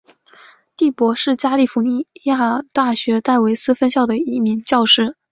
[0.75, 5.15] 第伯是加利福尼亚大学戴维斯分校的一名教师。